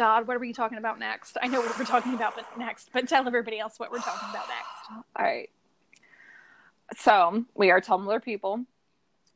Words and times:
God, 0.00 0.26
what 0.26 0.34
are 0.34 0.40
we 0.40 0.54
talking 0.54 0.78
about 0.78 0.98
next? 0.98 1.36
I 1.42 1.46
know 1.46 1.60
what 1.60 1.78
we're 1.78 1.84
talking 1.84 2.14
about 2.14 2.34
but 2.34 2.46
next, 2.58 2.88
but 2.90 3.06
tell 3.06 3.26
everybody 3.26 3.58
else 3.58 3.78
what 3.78 3.92
we're 3.92 3.98
talking 3.98 4.30
about 4.30 4.46
next. 4.48 5.04
All 5.14 5.22
right. 5.22 5.50
So 6.96 7.44
we 7.54 7.70
are 7.70 7.82
Tumblr 7.82 8.24
people. 8.24 8.64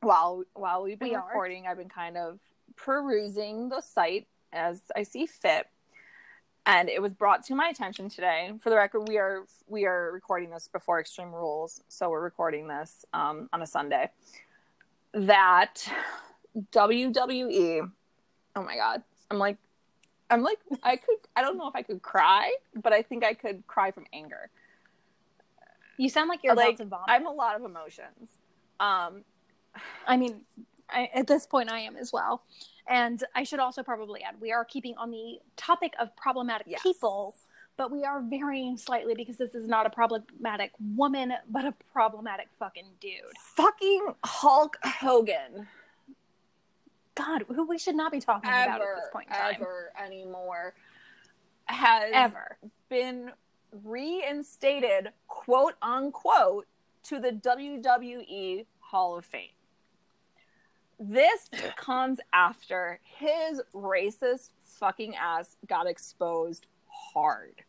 While 0.00 0.44
while 0.54 0.82
we've 0.82 0.98
been 0.98 1.10
We 1.10 1.14
are. 1.16 1.26
recording, 1.26 1.66
I've 1.66 1.76
been 1.76 1.90
kind 1.90 2.16
of 2.16 2.38
perusing 2.76 3.68
the 3.68 3.82
site 3.82 4.26
as 4.54 4.80
I 4.96 5.02
see 5.02 5.26
fit. 5.26 5.66
And 6.64 6.88
it 6.88 7.02
was 7.02 7.12
brought 7.12 7.44
to 7.48 7.54
my 7.54 7.68
attention 7.68 8.08
today. 8.08 8.52
For 8.58 8.70
the 8.70 8.76
record, 8.76 9.06
we 9.06 9.18
are 9.18 9.44
we 9.68 9.84
are 9.84 10.12
recording 10.12 10.48
this 10.48 10.66
before 10.72 10.98
Extreme 10.98 11.32
Rules, 11.32 11.82
so 11.88 12.08
we're 12.08 12.22
recording 12.24 12.68
this 12.68 13.04
um, 13.12 13.50
on 13.52 13.60
a 13.60 13.66
Sunday. 13.66 14.08
That 15.12 15.86
WWE, 16.72 17.90
oh 18.56 18.62
my 18.62 18.76
god, 18.76 19.02
I'm 19.30 19.38
like, 19.38 19.58
I'm 20.34 20.42
like, 20.42 20.58
I 20.82 20.96
could, 20.96 21.16
I 21.36 21.42
don't 21.42 21.56
know 21.56 21.68
if 21.68 21.76
I 21.76 21.82
could 21.82 22.02
cry, 22.02 22.52
but 22.82 22.92
I 22.92 23.02
think 23.02 23.24
I 23.24 23.34
could 23.34 23.64
cry 23.68 23.92
from 23.92 24.04
anger. 24.12 24.50
You 25.96 26.08
sound 26.08 26.28
like 26.28 26.40
you're 26.42 26.56
Like, 26.56 26.74
about 26.74 26.78
to 26.78 26.84
vomit. 26.86 27.06
I'm 27.08 27.26
a 27.26 27.30
lot 27.32 27.54
of 27.54 27.62
emotions. 27.64 28.30
Um, 28.80 29.22
I 30.06 30.16
mean, 30.16 30.40
I, 30.90 31.08
at 31.14 31.28
this 31.28 31.46
point, 31.46 31.70
I 31.70 31.80
am 31.80 31.96
as 31.96 32.12
well. 32.12 32.42
And 32.88 33.22
I 33.34 33.44
should 33.44 33.60
also 33.60 33.82
probably 33.84 34.22
add, 34.24 34.34
we 34.40 34.50
are 34.52 34.64
keeping 34.64 34.96
on 34.98 35.10
the 35.12 35.38
topic 35.56 35.94
of 36.00 36.14
problematic 36.16 36.66
Yes. 36.68 36.82
people, 36.82 37.36
but 37.76 37.90
we 37.92 38.04
are 38.04 38.20
varying 38.20 38.76
slightly 38.76 39.14
because 39.14 39.38
this 39.38 39.54
is 39.54 39.66
not 39.68 39.86
a 39.86 39.90
problematic 39.90 40.72
woman, 40.96 41.32
but 41.48 41.64
a 41.64 41.72
problematic 41.92 42.48
fucking 42.58 42.86
dude. 43.00 43.20
fucking 43.56 44.14
Hulk 44.24 44.76
Hogan. 44.84 45.68
God, 47.14 47.44
who 47.48 47.66
we 47.66 47.78
should 47.78 47.94
not 47.94 48.10
be 48.12 48.20
talking 48.20 48.50
about 48.50 48.80
at 48.80 48.86
this 48.96 49.06
point 49.12 49.28
in 49.28 49.34
time. 49.34 49.54
ever 49.60 49.92
anymore 50.02 50.74
has 51.66 52.10
Ever. 52.12 52.58
been 52.88 53.30
reinstated, 53.84 55.10
quote 55.28 55.74
unquote, 55.82 56.66
to 57.04 57.18
the 57.18 57.32
WWE 57.32 58.66
Hall 58.80 59.16
of 59.16 59.24
Fame. 59.24 59.48
This 60.98 61.48
comes 61.76 62.18
after 62.32 63.00
his 63.04 63.60
racist 63.74 64.50
fucking 64.64 65.14
ass 65.16 65.56
got 65.66 65.86
exposed 65.86 66.66
hard. 66.88 67.62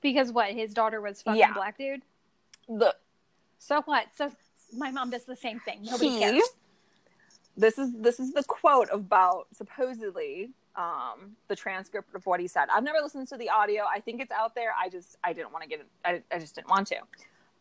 Because 0.00 0.30
what, 0.32 0.50
his 0.50 0.74
daughter 0.74 1.00
was 1.00 1.22
fucking 1.22 1.40
Yeah. 1.40 1.52
black 1.54 1.78
dude? 1.78 2.02
The 2.68 2.94
So 3.58 3.80
what? 3.82 4.06
So 4.14 4.30
my 4.76 4.90
mom 4.90 5.10
does 5.10 5.24
the 5.24 5.36
same 5.36 5.60
thing. 5.60 5.80
Nobody 5.82 6.10
he- 6.10 6.18
cares. 6.20 6.42
This 7.56 7.78
is 7.78 7.92
this 7.98 8.18
is 8.18 8.32
the 8.32 8.42
quote 8.42 8.88
about 8.90 9.46
supposedly 9.52 10.50
um, 10.76 11.36
the 11.48 11.54
transcript 11.54 12.14
of 12.14 12.26
what 12.26 12.40
he 12.40 12.48
said. 12.48 12.66
I've 12.72 12.82
never 12.82 12.98
listened 13.00 13.28
to 13.28 13.36
the 13.36 13.50
audio. 13.50 13.84
I 13.84 14.00
think 14.00 14.20
it's 14.20 14.32
out 14.32 14.54
there. 14.54 14.72
I 14.78 14.88
just 14.88 15.16
I 15.22 15.32
didn't 15.32 15.52
want 15.52 15.62
to 15.62 15.68
get 15.68 15.80
it. 15.80 15.86
I, 16.04 16.22
I 16.34 16.38
just 16.38 16.54
didn't 16.56 16.68
want 16.68 16.88
to. 16.88 16.96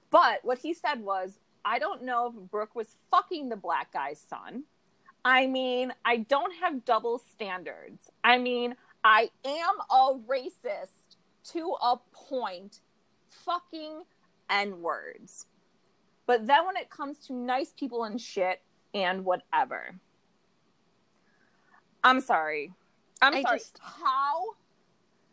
But 0.10 0.40
what 0.44 0.58
he 0.58 0.74
said 0.74 1.02
was, 1.02 1.40
I 1.66 1.80
don't 1.80 2.04
know 2.04 2.28
if 2.28 2.52
Brooke 2.52 2.76
was 2.76 2.96
fucking 3.12 3.50
the 3.50 3.56
black 3.56 3.92
guy's 3.94 4.20
son. 4.20 4.64
I 5.26 5.48
mean, 5.48 5.94
I 6.04 6.18
don't 6.18 6.54
have 6.56 6.86
double 6.86 7.20
standards. 7.20 8.10
I 8.24 8.38
mean, 8.38 8.76
I 9.04 9.30
am 9.46 9.76
a 9.90 10.16
racist 10.28 11.18
to 11.52 11.76
a 11.82 11.98
point. 12.12 12.80
Fucking 13.46 14.04
N 14.50 14.82
words. 14.82 15.48
But 16.26 16.48
then 16.48 16.66
when 16.66 16.78
it 16.78 16.90
comes 16.90 17.18
to 17.28 17.34
nice 17.34 17.74
people 17.78 18.04
and 18.04 18.20
shit 18.20 18.62
and 18.94 19.26
whatever, 19.26 19.96
I'm 22.04 22.22
sorry. 22.22 22.72
I'm 23.22 23.34
I 23.36 23.42
sorry. 23.42 23.60
just- 23.60 23.80
How? 23.82 24.56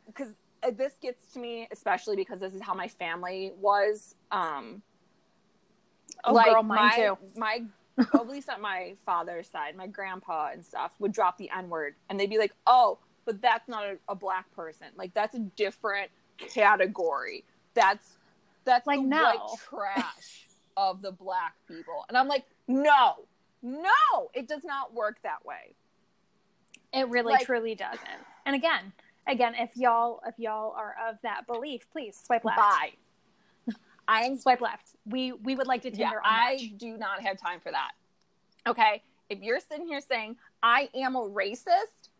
Because 0.06 0.28
this 0.74 0.92
gets 1.00 1.32
to 1.32 1.38
me, 1.40 1.66
especially 1.72 2.16
because 2.16 2.38
this 2.40 2.54
is 2.54 2.62
how 2.62 2.74
my 2.74 2.88
family 2.88 3.52
was. 3.60 4.14
Um, 4.30 4.82
Oh, 6.22 6.34
like 6.34 6.50
girl, 6.52 6.62
mine 6.62 6.76
my, 6.90 6.96
too. 6.96 7.18
My, 7.36 7.62
at 8.14 8.28
least 8.28 8.50
on 8.50 8.60
my 8.60 8.94
father's 9.06 9.48
side, 9.48 9.74
my 9.74 9.86
grandpa 9.86 10.50
and 10.52 10.62
stuff 10.62 10.90
would 10.98 11.12
drop 11.12 11.38
the 11.38 11.48
N 11.56 11.70
word, 11.70 11.94
and 12.10 12.20
they'd 12.20 12.28
be 12.28 12.36
like, 12.36 12.52
"Oh, 12.66 12.98
but 13.24 13.40
that's 13.40 13.68
not 13.70 13.84
a, 13.84 13.96
a 14.06 14.14
black 14.14 14.50
person. 14.54 14.88
Like 14.96 15.14
that's 15.14 15.34
a 15.34 15.38
different 15.38 16.10
category. 16.36 17.44
That's 17.72 18.18
that's 18.66 18.86
Like, 18.86 19.00
the 19.00 19.06
no. 19.06 19.22
white 19.24 19.58
trash 19.66 20.46
of 20.76 21.00
the 21.00 21.12
black 21.12 21.54
people." 21.66 22.04
And 22.10 22.18
I'm 22.18 22.28
like, 22.28 22.44
"No, 22.68 23.14
no, 23.62 24.30
it 24.34 24.48
does 24.48 24.64
not 24.64 24.92
work 24.94 25.20
that 25.22 25.44
way." 25.44 25.74
It 26.92 27.08
really 27.08 27.34
Like- 27.34 27.46
truly 27.46 27.74
doesn't. 27.74 28.26
And 28.44 28.56
again, 28.56 28.92
again, 29.26 29.54
if 29.54 29.76
y'all 29.76 30.20
if 30.26 30.38
y'all 30.38 30.72
are 30.72 30.96
of 31.08 31.20
that 31.22 31.46
belief, 31.46 31.88
please 31.90 32.20
swipe 32.24 32.44
left. 32.44 32.58
Bye. 32.58 32.92
I'm 34.08 34.36
Swipe 34.36 34.60
left. 34.60 34.96
We 35.06 35.32
we 35.32 35.54
would 35.54 35.66
like 35.66 35.82
to 35.82 35.90
yeah, 35.90 36.10
Tinder 36.10 36.20
I 36.24 36.72
do 36.76 36.96
not 36.96 37.20
have 37.20 37.38
time 37.38 37.60
for 37.60 37.70
that. 37.70 37.92
Okay, 38.66 39.02
if 39.28 39.40
you're 39.40 39.60
sitting 39.60 39.86
here 39.86 40.00
saying 40.00 40.36
I 40.62 40.90
am 40.94 41.16
a 41.16 41.20
racist, 41.20 42.10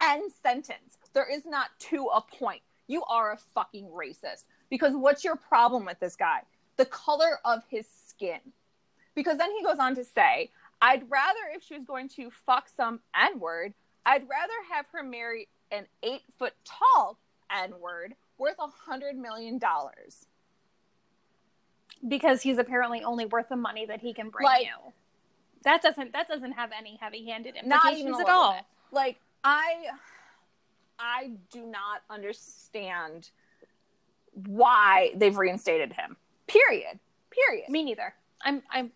end 0.00 0.30
sentence. 0.42 0.98
There 1.14 1.28
is 1.30 1.44
not 1.46 1.70
to 1.90 2.08
a 2.14 2.20
point. 2.20 2.62
You 2.86 3.04
are 3.04 3.32
a 3.32 3.38
fucking 3.54 3.86
racist 3.86 4.44
because 4.68 4.94
what's 4.94 5.24
your 5.24 5.36
problem 5.36 5.84
with 5.84 5.98
this 6.00 6.16
guy? 6.16 6.42
The 6.76 6.86
color 6.86 7.38
of 7.44 7.62
his 7.68 7.86
skin. 8.08 8.40
Because 9.14 9.36
then 9.38 9.50
he 9.52 9.62
goes 9.62 9.78
on 9.78 9.94
to 9.96 10.04
say, 10.04 10.50
I'd 10.82 11.08
rather 11.10 11.38
if 11.54 11.62
she 11.62 11.74
was 11.78 11.84
going 11.86 12.08
to 12.10 12.30
fuck 12.44 12.68
some 12.68 13.00
N 13.18 13.38
word, 13.38 13.72
I'd 14.04 14.28
rather 14.28 14.52
have 14.72 14.84
her 14.92 15.02
marry 15.02 15.48
an 15.70 15.86
eight 16.02 16.22
foot 16.38 16.52
tall 16.64 17.18
N 17.50 17.72
word 17.80 18.14
worth 18.36 18.56
a 18.58 18.66
hundred 18.66 19.16
million 19.16 19.58
dollars. 19.58 20.26
because 22.08 22.42
he's 22.42 22.58
apparently 22.58 23.04
only 23.04 23.24
worth 23.26 23.48
the 23.48 23.54
money 23.56 23.86
that 23.86 24.00
he 24.00 24.12
can 24.12 24.28
bring 24.28 24.44
Like- 24.44 24.66
you. 24.66 24.92
That 25.62 25.80
doesn't 25.82 26.12
that 26.14 26.26
doesn't 26.26 26.52
have 26.52 26.72
any 26.76 26.96
heavy-handed 27.00 27.54
not 27.64 27.84
implications 27.84 28.08
even 28.18 28.20
at 28.22 28.28
all. 28.28 28.52
bit. 28.54 28.64
Like 28.90 29.20
I, 29.44 29.84
I 30.98 31.30
do 31.52 31.64
not 31.64 32.02
understand 32.10 33.30
why 34.32 35.12
they've 35.14 35.36
reinstated 35.36 35.92
him. 35.92 36.16
Period. 36.48 36.98
Period. 37.30 37.68
Me 37.68 37.84
neither. 37.84 38.12
I'm 38.42 38.62
I'm 38.72 38.90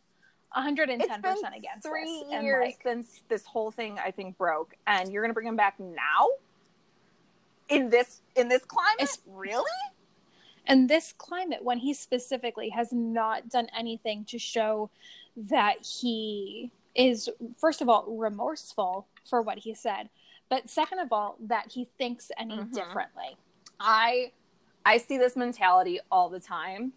110 0.57 1.01
it's 1.01 1.23
been 1.23 1.33
percent 1.35 1.55
against 1.57 1.87
three 1.87 2.25
years 2.31 2.65
like, 2.65 2.81
since 2.83 3.23
this 3.29 3.45
whole 3.45 3.71
thing 3.71 3.99
I 3.99 4.11
think 4.11 4.37
broke, 4.39 4.75
and 4.87 5.13
you're 5.13 5.23
gonna 5.23 5.35
bring 5.35 5.47
him 5.47 5.57
back 5.57 5.79
now 5.79 6.29
in 7.69 7.91
this 7.91 8.23
in 8.35 8.49
this 8.49 8.65
climate? 8.65 9.19
Really? 9.27 9.71
and 10.69 10.89
this 10.91 11.15
climate 11.17 11.63
when 11.63 11.79
he 11.79 11.95
specifically 11.95 12.71
has 12.71 12.93
not 12.93 13.49
done 13.49 13.69
anything 13.77 14.25
to 14.25 14.37
show 14.39 14.91
that 15.37 15.77
he 16.01 16.73
is 16.95 17.29
first 17.57 17.81
of 17.81 17.89
all 17.89 18.05
remorseful 18.09 19.07
for 19.29 19.43
what 19.43 19.59
he 19.59 19.73
said 19.75 20.09
but 20.49 20.69
second 20.69 20.99
of 20.99 21.13
all 21.13 21.37
that 21.39 21.71
he 21.71 21.89
thinks 21.99 22.33
any 22.39 22.57
Mhm. 22.57 22.73
differently 22.73 23.37
I 23.79 24.33
I 24.85 24.99
see 24.99 25.19
this 25.19 25.37
mentality 25.37 26.01
all 26.11 26.29
the 26.31 26.41
time 26.41 26.93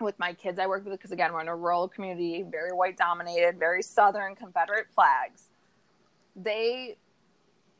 with 0.00 0.18
my 0.18 0.32
kids 0.32 0.58
I 0.58 0.66
work 0.66 0.84
with 0.84 0.92
because 0.92 1.12
again 1.12 1.32
we're 1.32 1.40
in 1.40 1.48
a 1.48 1.56
rural 1.56 1.88
community, 1.88 2.44
very 2.48 2.72
white 2.72 2.96
dominated, 2.96 3.58
very 3.58 3.82
southern 3.82 4.34
Confederate 4.34 4.86
flags. 4.94 5.48
They 6.36 6.96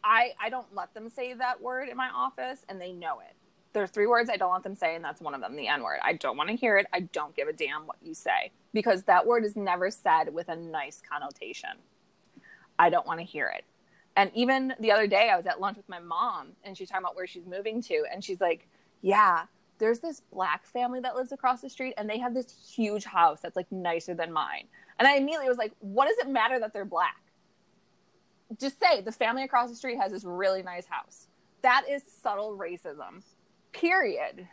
I 0.03 0.33
I 0.41 0.51
don't 0.51 0.73
let 0.75 0.95
them 0.95 1.09
say 1.09 1.35
that 1.35 1.61
word 1.61 1.89
in 1.89 1.97
my 1.97 2.09
office 2.15 2.65
and 2.69 2.81
they 2.81 2.93
know 2.93 3.21
it. 3.21 3.35
There's 3.73 3.91
three 3.91 4.07
words 4.07 4.31
I 4.31 4.37
don't 4.37 4.53
let 4.53 4.63
them 4.63 4.77
say 4.77 4.95
and 4.95 5.05
that's 5.05 5.21
one 5.21 5.35
of 5.35 5.41
them, 5.41 5.57
the 5.57 5.69
N 5.69 5.83
word. 5.83 5.99
I 6.03 6.15
don't 6.15 6.37
want 6.37 6.51
to 6.51 6.57
hear 6.57 6.77
it. 6.77 6.87
I 6.93 7.01
don't 7.01 7.35
give 7.35 7.49
a 7.49 7.53
damn 7.53 7.87
what 7.87 7.97
you 8.03 8.15
say 8.15 8.53
because 8.73 9.03
that 9.05 9.27
word 9.27 9.45
is 9.45 9.57
never 9.57 9.91
said 9.91 10.33
with 10.33 10.49
a 10.49 10.57
nice 10.57 11.03
connotation. 11.09 11.71
I 12.79 12.91
don't 12.91 13.07
want 13.07 13.21
to 13.21 13.25
hear 13.25 13.49
it. 13.49 13.65
And 14.17 14.31
even 14.35 14.75
the 14.79 14.93
other 14.93 15.07
day, 15.07 15.29
I 15.33 15.37
was 15.37 15.47
at 15.47 15.61
lunch 15.61 15.77
with 15.77 15.89
my 15.89 15.99
mom, 15.99 16.53
and 16.63 16.77
she's 16.77 16.89
talking 16.89 17.05
about 17.05 17.17
where 17.17 17.27
she's 17.27 17.47
moving 17.47 17.83
to, 17.83 18.05
and 18.13 18.23
she's 18.23 18.41
like, 18.41 18.69
"Yeah, 19.03 19.47
there's 19.79 20.01
this 20.01 20.21
black 20.33 20.65
family 20.67 21.01
that 21.01 21.15
lives 21.17 21.33
across 21.33 21.61
the 21.61 21.69
street, 21.71 21.95
and 21.97 22.09
they 22.09 22.19
have 22.19 22.35
this 22.35 22.73
huge 22.75 23.05
house 23.05 23.41
that's 23.41 23.57
like 23.57 23.71
nicer 23.73 24.15
than 24.15 24.33
mine." 24.33 24.65
And 24.99 25.09
I 25.09 25.17
immediately 25.17 25.49
was 25.49 25.59
like, 25.59 25.73
"What 25.81 26.07
does 26.09 26.19
it 26.19 26.29
matter 26.29 26.59
that 26.61 26.73
they're 26.73 26.85
black? 26.85 27.17
Just 28.61 28.79
say 28.79 29.01
the 29.01 29.13
family 29.13 29.43
across 29.43 29.71
the 29.71 29.77
street 29.77 29.99
has 29.99 30.13
this 30.13 30.25
really 30.25 30.63
nice 30.63 30.87
house. 30.87 31.27
That 31.63 31.85
is 31.89 32.03
subtle 32.23 32.57
racism. 32.57 33.23
Period. 33.73 34.47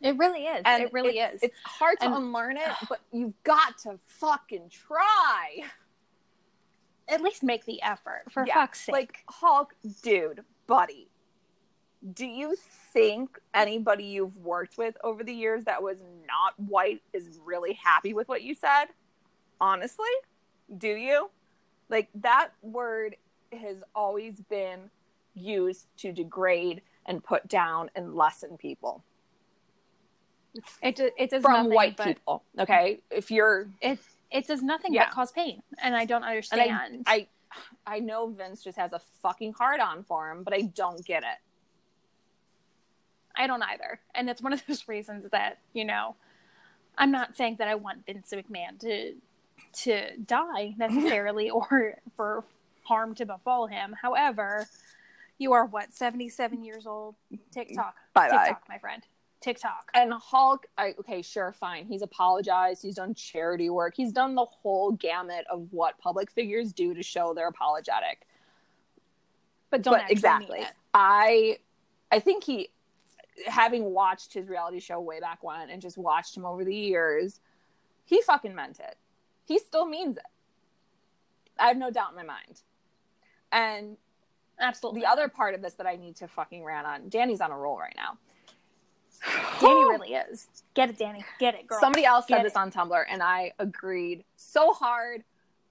it 0.00 0.16
really 0.16 0.46
is 0.46 0.62
And 0.64 0.82
it 0.82 0.92
really 0.92 1.18
it's, 1.18 1.36
is 1.36 1.42
It's 1.44 1.58
hard 1.64 1.98
to 2.00 2.06
And- 2.06 2.14
unlearn 2.14 2.56
it, 2.56 2.70
but 2.88 3.00
you've 3.12 3.40
got 3.44 3.78
to 3.78 3.98
fucking 4.06 4.70
try." 4.70 5.64
at 7.08 7.20
least 7.20 7.42
make 7.42 7.64
the 7.66 7.82
effort 7.82 8.22
for 8.30 8.46
Yeah, 8.46 8.54
fuck's 8.54 8.80
sake 8.86 8.92
Like 8.92 9.18
Hulk, 9.28 9.74
dude, 10.02 10.44
buddy. 10.66 11.10
Do 12.14 12.24
you 12.24 12.56
think 12.92 13.38
anybody 13.54 14.04
you've 14.04 14.36
worked 14.36 14.78
with 14.78 14.96
over 15.04 15.24
the 15.24 15.34
years 15.34 15.64
that 15.64 15.82
was 15.82 15.98
not 16.28 16.58
white 16.58 17.02
is 17.12 17.40
really 17.44 17.74
happy 17.74 18.14
with 18.14 18.28
what 18.28 18.42
you 18.42 18.54
said? 18.54 18.86
Honestly, 19.60 20.10
do 20.78 20.88
you? 20.88 21.30
Like 21.90 22.08
that 22.16 22.50
word 22.62 23.16
has 23.52 23.78
always 23.94 24.40
been 24.42 24.90
used 25.34 25.86
to 25.98 26.12
degrade 26.12 26.82
and 27.06 27.22
put 27.24 27.48
down 27.48 27.90
and 27.96 28.14
lessen 28.14 28.56
people 28.58 29.04
It 30.82 31.00
it 31.18 31.30
does 31.30 31.42
from 31.42 31.52
nothing 31.54 31.74
white 31.74 31.96
but, 31.96 32.06
people. 32.06 32.44
Okay, 32.58 33.00
if 33.10 33.30
you're, 33.30 33.68
It 33.80 33.98
it 34.30 34.46
does 34.46 34.62
nothing 34.62 34.94
Yeah. 34.94 35.06
but 35.06 35.14
cause 35.14 35.32
pain, 35.32 35.62
and 35.82 35.94
I 35.96 36.04
don't 36.06 36.24
understand. 36.24 37.04
I, 37.06 37.28
I, 37.86 37.96
I 37.96 38.00
know 38.00 38.28
Vince 38.28 38.62
just 38.64 38.78
has 38.78 38.92
a 38.92 39.00
fucking 39.22 39.54
hard 39.54 39.80
on 39.80 40.04
for 40.04 40.30
him, 40.30 40.42
but 40.44 40.54
I 40.54 40.62
don't 40.62 41.04
get 41.04 41.22
it. 41.22 41.38
I 43.42 43.46
don't 43.46 43.62
either. 43.62 43.98
And 44.14 44.30
it's 44.30 44.40
one 44.40 44.52
of 44.52 44.64
those 44.66 44.86
reasons 44.88 45.26
that, 45.32 45.58
you 45.72 45.84
know, 45.84 46.14
I'm 46.96 47.10
not 47.10 47.36
saying 47.36 47.56
that 47.58 47.68
I 47.68 47.74
want 47.74 48.06
Vince 48.06 48.32
McMahon 48.32 48.78
to 48.80 49.14
to 49.84 50.16
die 50.18 50.74
necessarily 50.78 51.50
or 51.50 51.98
for 52.16 52.44
harm 52.84 53.14
to 53.16 53.26
befall 53.26 53.66
him. 53.66 53.94
However, 54.00 54.66
you 55.38 55.52
are 55.52 55.64
what, 55.64 55.94
77 55.94 56.62
years 56.64 56.86
old? 56.86 57.14
TikTok. 57.52 57.94
Bye-bye. 58.14 58.56
My 58.68 58.78
friend. 58.78 59.02
TikTok. 59.40 59.90
And 59.94 60.12
Hulk, 60.12 60.66
I, 60.78 60.94
okay, 61.00 61.20
sure, 61.22 61.52
fine. 61.52 61.86
He's 61.86 62.02
apologized. 62.02 62.82
He's 62.82 62.94
done 62.94 63.14
charity 63.14 63.70
work. 63.70 63.94
He's 63.96 64.12
done 64.12 64.34
the 64.34 64.44
whole 64.44 64.92
gamut 64.92 65.44
of 65.50 65.66
what 65.70 65.98
public 65.98 66.30
figures 66.30 66.72
do 66.72 66.94
to 66.94 67.02
show 67.02 67.34
they're 67.34 67.48
apologetic. 67.48 68.26
But 69.70 69.82
don't 69.82 69.94
but 69.94 70.10
exactly. 70.10 70.60
I, 70.94 71.58
I 72.12 72.20
think 72.20 72.44
he, 72.44 72.70
having 73.46 73.92
watched 73.92 74.32
his 74.32 74.48
reality 74.48 74.80
show 74.80 75.00
way 75.00 75.20
back 75.20 75.42
when 75.42 75.70
and 75.70 75.80
just 75.80 75.98
watched 75.98 76.36
him 76.36 76.44
over 76.44 76.64
the 76.64 76.74
years, 76.74 77.40
he 78.04 78.20
fucking 78.22 78.54
meant 78.54 78.80
it. 78.80 78.96
He 79.44 79.58
still 79.58 79.86
means 79.86 80.16
it. 80.16 80.22
I 81.58 81.68
have 81.68 81.76
no 81.76 81.90
doubt 81.90 82.10
in 82.10 82.16
my 82.16 82.24
mind. 82.24 82.62
And 83.50 83.96
Absolutely. 84.58 85.02
the 85.02 85.06
other 85.06 85.28
part 85.28 85.54
of 85.54 85.62
this 85.62 85.74
that 85.74 85.86
I 85.86 85.96
need 85.96 86.16
to 86.16 86.28
fucking 86.28 86.64
rant 86.64 86.86
on, 86.86 87.08
Danny's 87.08 87.40
on 87.40 87.50
a 87.50 87.56
roll 87.56 87.78
right 87.78 87.94
now. 87.96 88.18
Danny 89.60 89.84
really 89.84 90.14
is. 90.14 90.48
Get 90.74 90.90
it, 90.90 90.98
Danny. 90.98 91.24
Get 91.38 91.54
it, 91.54 91.66
girl. 91.66 91.80
Somebody 91.80 92.04
else 92.04 92.26
said 92.26 92.38
Get 92.38 92.44
this 92.44 92.56
on 92.56 92.70
Tumblr, 92.70 93.04
and 93.08 93.22
I 93.22 93.52
agreed 93.58 94.24
so 94.36 94.72
hard. 94.72 95.22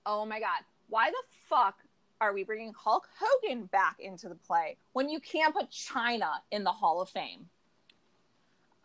Oh 0.06 0.25
my 0.25 0.40
god, 0.40 0.62
why 0.90 1.10
the 1.10 1.24
fuck 1.48 1.78
are 2.22 2.34
we 2.34 2.44
bringing 2.44 2.72
Hulk 2.74 3.10
Hogan 3.20 3.66
back 3.66 4.00
into 4.00 4.30
the 4.30 4.36
play 4.36 4.78
when 4.94 5.10
you 5.10 5.20
can't 5.20 5.54
put 5.54 5.70
Chyna 5.72 6.30
in 6.52 6.64
the 6.64 6.72
Hall 6.72 7.02
of 7.02 7.10
Fame 7.10 7.50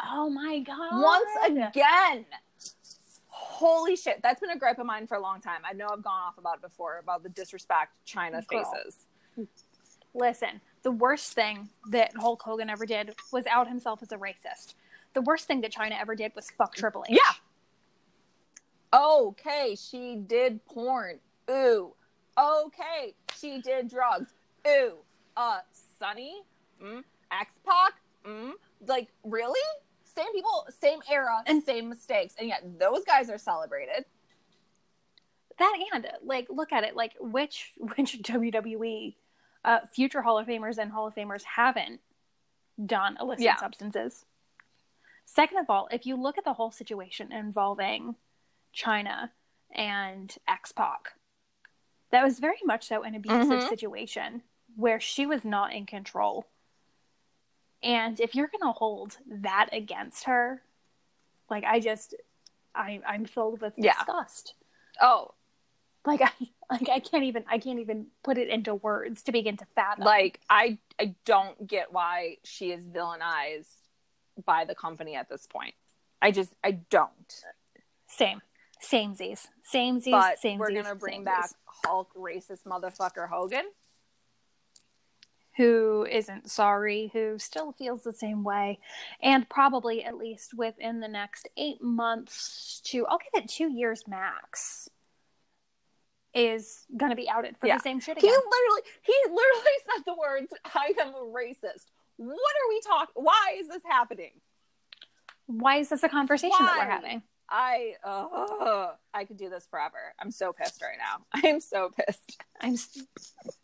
Oh 0.05 0.29
my 0.29 0.59
god. 0.61 1.01
once 1.01 1.31
again? 1.47 2.25
Holy 3.29 3.97
shit, 3.97 4.21
that's 4.23 4.41
been 4.41 4.51
a 4.51 4.59
gripe 4.59 4.79
of 4.79 4.87
mine 4.87 5.07
for 5.07 5.17
a 5.17 5.21
long 5.21 5.41
time. 5.41 5.61
I 5.65 5.73
know 5.75 5.87
I've 5.91 6.03
gone 6.03 6.21
off 6.27 6.39
about 6.39 6.57
it 6.57 6.63
before 6.63 6.99
about 6.99 7.23
the 7.23 7.29
disrespect 7.29 7.93
Chyna 8.07 8.47
Girl. 8.47 8.65
faces. 8.65 8.97
Listen, 10.15 10.61
the 10.83 10.91
worst 10.91 11.33
thing 11.35 11.69
that 11.91 12.13
Hulk 12.17 12.41
Hogan 12.43 12.71
ever 12.71 12.87
did 12.87 13.15
was 13.33 13.47
out 13.47 13.69
himself 13.69 14.03
as 14.03 14.13
a 14.13 14.17
racist. 14.17 14.75
The 15.13 15.21
worst 15.23 15.47
thing 15.47 15.61
that 15.63 15.73
Chyna 15.73 16.01
ever 16.01 16.15
did 16.15 16.33
was 16.35 16.51
fuck 16.51 16.75
Triple 16.75 17.05
H. 17.09 17.17
Yeah. 17.17 18.99
Okay, 18.99 19.77
she 19.79 20.17
did 20.27 20.65
porn. 20.67 21.19
Ooh. 21.51 21.93
Okay, 22.39 23.15
she 23.39 23.61
did 23.61 23.89
drugs. 23.89 24.33
Ooh. 24.67 24.95
Uh, 25.37 25.59
Sunny. 25.99 26.43
Mm. 26.83 27.03
X 27.33 27.53
Pac. 27.65 27.95
Mm. 28.27 28.53
Like 28.87 29.09
really? 29.25 29.61
Same 30.05 30.33
people, 30.33 30.67
same 30.81 31.01
era, 31.11 31.43
and 31.47 31.63
same 31.63 31.89
mistakes, 31.91 32.35
and 32.39 32.49
yet 32.49 32.63
those 32.79 33.05
guys 33.05 33.29
are 33.29 33.37
celebrated. 33.39 34.05
That 35.59 35.79
and 35.93 36.07
like 36.25 36.47
look 36.51 36.73
at 36.73 36.85
it 36.85 36.97
like 36.97 37.13
which 37.21 37.73
which 37.79 38.21
WWE 38.23 39.15
uh, 39.65 39.81
future 39.93 40.23
Hall 40.23 40.39
of 40.39 40.47
Famers 40.47 40.79
and 40.79 40.91
Hall 40.91 41.07
of 41.07 41.15
Famers 41.15 41.43
haven't 41.45 42.01
done 42.85 43.17
illicit 43.21 43.45
Yeah. 43.45 43.57
substances. 43.57 44.25
Second 45.25 45.59
of 45.59 45.69
all, 45.69 45.89
if 45.91 46.07
you 46.07 46.17
look 46.17 46.39
at 46.39 46.45
the 46.45 46.53
whole 46.53 46.71
situation 46.71 47.33
involving 47.33 48.15
Chyna 48.75 49.31
and 49.75 50.35
X 50.47 50.73
Pac, 50.73 51.15
that 52.11 52.25
was 52.25 52.39
very 52.39 52.59
much 52.65 52.87
so 52.89 53.03
an 53.03 53.15
abusive 53.15 53.61
Mhm. 53.61 53.69
situation 53.69 54.43
where 54.77 55.01
she 55.01 55.27
was 55.27 55.45
not 55.45 55.73
in 55.73 55.87
control. 55.87 56.47
And 57.83 58.19
if 58.21 58.35
you're 58.35 58.49
going 58.49 58.63
to 58.63 58.79
hold 58.79 59.19
that 59.27 59.69
against 59.73 60.25
her, 60.25 60.63
like 61.51 61.65
I 61.65 61.81
just, 61.81 62.15
I, 62.75 63.01
I'm 63.07 63.25
filled 63.27 63.61
with 63.61 63.75
Yeah. 63.77 63.95
disgust. 63.95 64.55
Oh, 65.01 65.35
Like 66.05 66.21
I, 66.23 66.31
like 66.71 66.89
I 66.89 67.01
can't 67.01 67.25
even, 67.25 67.45
I 67.49 67.59
can't 67.59 67.79
even 67.81 68.07
put 68.23 68.39
it 68.39 68.49
into 68.49 68.75
words 68.75 69.23
to 69.25 69.33
begin 69.33 69.57
to 69.59 69.67
fathom. 69.75 70.05
like 70.05 70.41
I 70.49 70.79
I 70.99 71.15
don't 71.25 71.67
get 71.67 71.93
why 71.93 72.39
she 72.45 72.73
is 72.73 72.85
villainized 72.87 73.69
by 74.45 74.65
the 74.65 74.75
company 74.75 75.15
at 75.17 75.29
this 75.29 75.47
point. 75.47 75.75
I 76.23 76.31
just 76.31 76.55
I 76.65 76.73
don't. 76.73 77.43
same, 78.09 78.41
samesies, 78.83 79.47
samesies, 79.73 80.11
but 80.13 80.39
samesies. 80.43 80.59
we're 80.59 80.71
gonna 80.73 80.95
bring 80.95 81.25
back 81.25 81.51
Hulk 81.87 82.13
racist 82.15 82.65
motherfucker 82.65 83.29
Hogan. 83.29 83.65
who 85.57 86.07
isn't 86.11 86.51
sorry, 86.51 87.11
who 87.15 87.39
still 87.39 87.73
feels 87.73 88.03
the 88.03 88.13
same 88.13 88.45
way, 88.45 88.79
and 89.23 89.49
probably 89.49 90.05
at 90.05 90.17
least 90.17 90.53
within 90.55 91.01
the 91.01 91.09
next 91.09 91.49
eight 91.57 91.81
months 91.83 92.83
to 92.85 93.07
I'll 93.07 93.19
give 93.19 93.43
it 93.43 93.49
two 93.49 93.73
years 93.73 94.05
max 94.07 94.89
is 96.35 96.85
going 96.95 97.09
to 97.09 97.17
be 97.17 97.29
outed 97.31 97.57
for 97.57 97.67
Yeah. 97.67 97.77
the 97.77 97.83
same 97.83 97.99
shit 98.01 98.19
again. 98.19 98.31
He 98.31 98.37
literally 98.37 98.83
he 99.03 99.15
literally 99.25 99.77
said 99.95 100.03
the 100.05 100.15
words 100.15 100.53
"I 100.75 100.93
am 101.01 101.15
a 101.15 101.21
racist." 101.21 101.87
What 102.19 102.33
are 102.35 102.69
we 102.69 102.81
talking? 102.81 103.13
Why 103.15 103.57
is 103.59 103.69
this 103.69 103.83
happening? 103.89 104.33
Why 105.47 105.77
is 105.79 105.89
this 105.89 106.03
a 106.03 106.09
conversation 106.09 106.57
that 106.59 106.77
we're 106.79 106.91
having? 106.91 107.23
I 107.49 107.95
uh, 108.05 108.93
I 109.15 109.25
could 109.25 109.37
do 109.37 109.49
this 109.49 109.67
forever. 109.71 110.15
I'm 110.21 110.31
so 110.31 110.53
pissed 110.53 110.83
right 110.83 110.99
now. 110.99 111.25
I 111.35 111.47
am 111.49 111.61
so 111.61 111.91
pissed. 111.91 112.37
I'm 112.61 112.77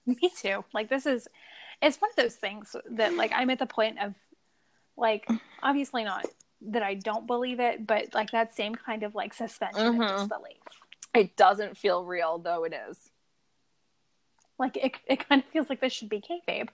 me 0.06 0.30
too. 0.40 0.64
Like 0.72 0.88
this 0.88 1.06
is 1.06 1.26
it's 1.80 2.00
one 2.00 2.10
of 2.10 2.16
those 2.16 2.36
things 2.36 2.76
that 2.92 3.14
like 3.14 3.32
I'm 3.34 3.50
at 3.50 3.58
the 3.58 3.66
point 3.66 3.98
of 4.00 4.14
like 4.96 5.26
obviously 5.62 6.04
not 6.04 6.26
that 6.66 6.82
I 6.84 6.94
don't 6.94 7.26
believe 7.26 7.58
it, 7.58 7.86
but 7.86 8.14
like 8.14 8.30
that 8.30 8.54
same 8.54 8.74
kind 8.76 9.02
of 9.02 9.14
like 9.16 9.34
suspension 9.34 9.98
Mhm. 9.98 10.10
of 10.12 10.18
disbelief. 10.20 10.58
It 11.14 11.36
doesn't 11.36 11.76
feel 11.76 12.04
real 12.04 12.38
though 12.38 12.62
it 12.64 12.72
is. 12.88 12.98
Like 14.58 14.76
it, 14.76 14.92
it 15.06 15.28
kind 15.28 15.42
of 15.42 15.48
feels 15.50 15.68
like 15.68 15.80
this 15.80 15.92
should 15.92 16.08
be 16.08 16.20
kayfabe. 16.22 16.68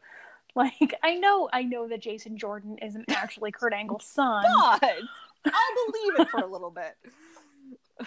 Like 0.55 0.95
I 1.05 1.15
know, 1.15 1.49
I 1.53 1.63
know 1.63 1.87
that 1.89 2.01
Jason 2.01 2.37
Jordan 2.37 2.79
isn't 2.83 3.05
actually 3.11 3.53
Kurt 3.53 3.73
Angle's 3.73 4.05
son. 4.07 4.45
But 4.81 4.95
I'll 5.45 5.93
believe 5.93 6.21
it 6.21 6.29
for 6.31 6.41
a 6.41 6.47
little 6.47 6.71
bit. 6.71 6.97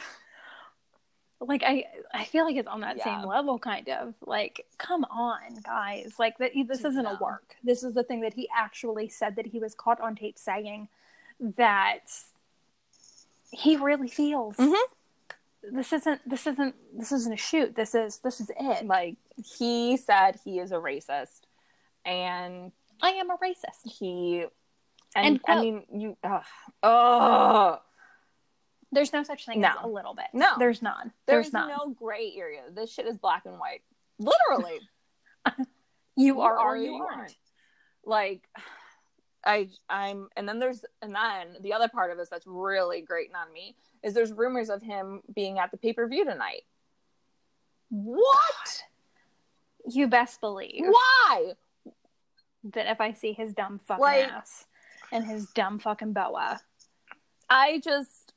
Like 1.44 1.64
I, 1.64 1.86
I 2.14 2.26
feel 2.26 2.46
like 2.46 2.56
it's 2.56 2.68
on 2.68 2.82
that 2.82 2.98
Yeah. 2.98 3.04
same 3.20 3.28
level, 3.28 3.58
kind 3.58 3.90
of. 3.90 4.14
Like, 4.24 4.64
come 4.78 5.04
on, 5.06 5.40
guys! 5.64 6.14
Like 6.20 6.38
that. 6.38 6.52
This 6.68 6.86
isn't 6.86 7.04
No. 7.04 7.14
a 7.16 7.18
work. 7.20 7.56
This 7.64 7.84
is 7.84 7.96
the 7.96 8.04
thing 8.04 8.22
that 8.22 8.36
he 8.36 8.48
actually 8.56 9.10
said 9.10 9.36
that 9.38 9.48
he 9.48 9.58
was 9.58 9.74
caught 9.74 10.00
on 10.00 10.16
tape 10.16 10.38
saying 10.38 10.88
that 11.58 12.12
he 13.50 13.76
really 13.76 14.08
feels. 14.08 14.56
Mhm. 14.58 14.76
This 15.64 15.92
isn't. 15.94 16.22
This 16.30 16.46
isn't. 16.46 16.76
This 16.96 17.12
isn't 17.12 17.34
a 17.34 17.38
shoot. 17.38 17.76
This 17.76 17.96
is. 17.96 18.20
This 18.20 18.40
is 18.40 18.52
it. 18.60 18.86
Like 18.86 19.16
he 19.58 19.98
said 19.98 20.40
he 20.46 20.60
is 20.60 20.72
a 20.72 20.76
racist 20.76 21.42
and 22.06 22.72
I 23.02 23.10
am 23.14 23.32
a 23.32 23.38
racist. 23.38 23.82
he 23.84 24.46
and, 25.16 25.26
And 25.26 25.42
I 25.48 25.62
mean 25.62 25.84
you 25.94 26.18
ugh, 26.24 26.44
ugh. 26.84 27.80
There's 28.94 29.14
no 29.14 29.24
such 29.24 29.46
thing 29.46 29.62
No. 29.62 29.70
as 29.70 29.76
a 29.84 29.88
little 29.88 30.14
bit. 30.14 30.26
No. 30.34 30.50
there's 30.60 30.82
none. 30.82 31.14
there's, 31.26 31.46
There's, 31.52 31.54
none. 31.54 31.70
no 31.70 31.90
gray 31.94 32.34
area. 32.38 32.62
This 32.74 32.92
shit 32.94 33.06
is 33.08 33.18
black 33.18 33.46
and 33.46 33.58
white. 33.58 33.82
Literally. 34.20 34.80
you 36.18 36.42
are 36.42 36.60
or 36.60 36.76
you 36.78 36.96
aren't. 36.96 37.18
aren't. 37.18 37.36
Like 38.06 38.42
I 39.46 39.70
I'm 39.90 40.28
and 40.36 40.48
then 40.48 40.60
there's 40.60 40.84
and 41.02 41.16
then 41.16 41.56
the 41.62 41.74
other 41.74 41.88
part 41.88 42.12
of 42.12 42.18
this 42.18 42.30
that's 42.30 42.46
really 42.46 43.02
grating 43.02 43.36
on 43.36 43.52
me 43.54 43.76
is 44.04 44.14
there's 44.14 44.32
rumors 44.34 44.70
of 44.70 44.82
him 44.82 45.22
being 45.34 45.58
at 45.60 45.72
the 45.72 45.78
pay-per-view 45.78 46.26
tonight. 46.26 46.64
What? 47.90 48.84
You 49.90 50.08
best 50.08 50.42
believe 50.42 50.84
Why? 50.86 51.54
that 52.74 52.92
if 52.92 53.02
I 53.02 53.14
see 53.14 53.34
his 53.34 53.54
dumb 53.54 53.80
fucking 53.80 54.02
Like- 54.02 54.28
ass 54.30 54.66
and 55.12 55.26
his 55.26 55.48
dumb 55.48 55.80
fucking 55.80 56.14
boa, 56.14 56.60
I 57.50 57.80
just, 57.84 58.34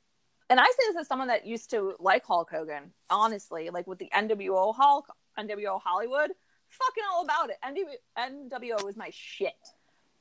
and 0.49 0.59
I 0.59 0.65
say 0.65 0.87
this 0.87 0.97
as 1.01 1.07
someone 1.07 1.29
that 1.29 1.45
used 1.45 1.69
to 1.71 1.95
like 1.99 2.25
Hulk 2.25 2.49
Hogan, 2.51 2.91
honestly, 3.09 3.69
like 3.69 3.87
with 3.87 3.99
the 3.99 4.09
NWO 4.13 4.75
Hulk, 4.75 5.07
NWO 5.39 5.79
Hollywood, 5.81 6.31
fucking 6.69 7.03
all 7.11 7.23
about 7.23 7.49
it. 7.49 7.57
NW, 7.63 7.95
NWO 8.17 8.83
was 8.83 8.97
my 8.97 9.09
shit. 9.11 9.53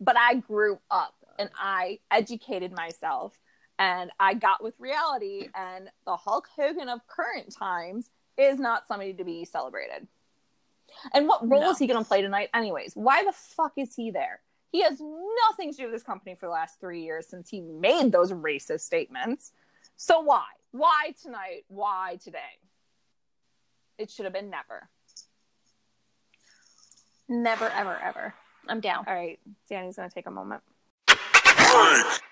But 0.00 0.16
I 0.16 0.34
grew 0.34 0.78
up 0.90 1.14
and 1.38 1.50
I 1.58 1.98
educated 2.10 2.72
myself 2.72 3.38
and 3.78 4.10
I 4.20 4.34
got 4.34 4.62
with 4.62 4.74
reality, 4.78 5.48
and 5.52 5.90
the 6.06 6.16
Hulk 6.16 6.46
Hogan 6.54 6.88
of 6.88 7.00
current 7.08 7.52
times 7.52 8.08
is 8.38 8.60
not 8.60 8.86
somebody 8.86 9.14
to 9.14 9.24
be 9.24 9.44
celebrated. 9.44 10.06
And 11.12 11.26
what 11.26 11.48
role 11.48 11.62
No. 11.62 11.70
is 11.70 11.78
he 11.78 11.88
going 11.88 11.98
to 12.02 12.06
play 12.06 12.22
tonight, 12.22 12.50
anyways? 12.54 12.92
Why 12.94 13.24
the 13.24 13.32
fuck 13.32 13.72
is 13.76 13.94
he 13.96 14.12
there? 14.12 14.40
He 14.74 14.82
has 14.82 15.00
nothing 15.00 15.70
to 15.70 15.76
do 15.76 15.84
with 15.84 15.92
this 15.92 16.02
company 16.02 16.34
for 16.34 16.46
the 16.46 16.52
last 16.52 16.80
three 16.80 17.04
years 17.04 17.28
since 17.28 17.48
he 17.48 17.60
made 17.60 18.10
those 18.10 18.32
racist 18.32 18.80
statements. 18.80 19.52
So 19.96 20.18
why? 20.18 20.46
Why 20.72 21.14
tonight? 21.22 21.62
Why 21.68 22.18
today? 22.20 22.58
It 23.98 24.10
should 24.10 24.24
have 24.24 24.34
been 24.34 24.50
never. 24.50 24.88
Never, 27.28 27.68
ever, 27.68 27.96
ever. 28.02 28.34
I'm 28.66 28.80
down. 28.80 29.04
All 29.06 29.14
right, 29.14 29.38
Danny's 29.68 29.94
going 29.94 30.08
to 30.08 30.14
take 30.14 30.26
a 30.26 30.32
moment. 30.32 30.60
Frank. 31.06 32.23